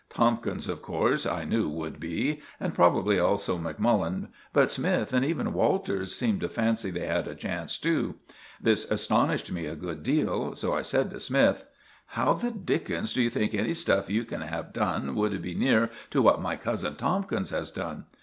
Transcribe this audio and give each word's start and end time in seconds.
Tomkins, 0.09 0.67
of 0.67 0.81
course, 0.81 1.27
I 1.27 1.43
knew 1.45 1.69
would 1.69 1.99
be, 1.99 2.41
and 2.59 2.73
probably 2.73 3.19
also 3.19 3.59
Macmullen, 3.59 4.29
but 4.51 4.71
Smythe 4.71 5.13
and 5.13 5.23
even 5.23 5.53
Walters 5.53 6.15
seemed 6.15 6.41
to 6.41 6.49
fancy 6.49 6.89
they 6.89 7.05
had 7.05 7.27
a 7.27 7.35
chance 7.35 7.77
too. 7.77 8.15
This 8.59 8.89
astonished 8.89 9.51
me 9.51 9.67
a 9.67 9.75
good 9.75 10.01
deal. 10.01 10.55
So 10.55 10.73
I 10.73 10.81
said 10.81 11.11
to 11.11 11.19
Smythe— 11.19 11.59
"How 12.07 12.33
the 12.33 12.49
dickens 12.49 13.13
d'you 13.13 13.29
think 13.29 13.53
any 13.53 13.75
stuff 13.75 14.09
you 14.09 14.25
can 14.25 14.41
have 14.41 14.73
done 14.73 15.13
would 15.13 15.39
be 15.39 15.53
near 15.53 15.91
to 16.09 16.23
what 16.23 16.41
my 16.41 16.55
cousin 16.55 16.95
Tomkins 16.95 17.51
has 17.51 17.69
done?" 17.69 18.05